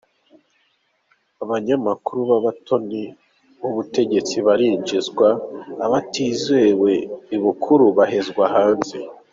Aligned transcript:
Abanyamakuru 1.43 2.21
b’abatoni 2.29 3.03
b’ubutegetsi 3.59 4.35
barinjizwa 4.47 5.27
abatizewe 5.85 6.91
ibukuru 7.35 7.85
bahezwa 7.97 8.43
hanze. 8.53 8.97